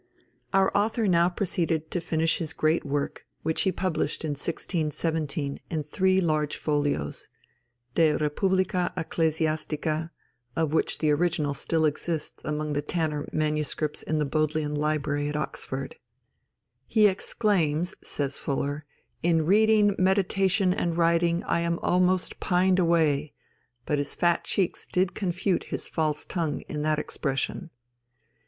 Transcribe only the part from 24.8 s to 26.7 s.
did confute his false tongue